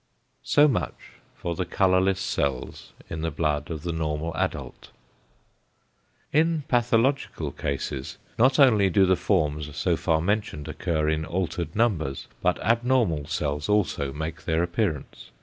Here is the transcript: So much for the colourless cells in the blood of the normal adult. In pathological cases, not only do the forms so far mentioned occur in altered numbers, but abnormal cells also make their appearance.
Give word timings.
So 0.41 0.67
much 0.67 0.95
for 1.35 1.53
the 1.53 1.63
colourless 1.63 2.19
cells 2.19 2.93
in 3.07 3.21
the 3.21 3.29
blood 3.29 3.69
of 3.69 3.83
the 3.83 3.91
normal 3.91 4.35
adult. 4.35 4.89
In 6.33 6.63
pathological 6.67 7.51
cases, 7.51 8.17
not 8.35 8.57
only 8.57 8.89
do 8.89 9.05
the 9.05 9.15
forms 9.15 9.75
so 9.77 9.95
far 9.95 10.19
mentioned 10.19 10.67
occur 10.67 11.07
in 11.07 11.23
altered 11.23 11.75
numbers, 11.75 12.25
but 12.41 12.57
abnormal 12.63 13.27
cells 13.27 13.69
also 13.69 14.11
make 14.11 14.45
their 14.45 14.63
appearance. 14.63 15.29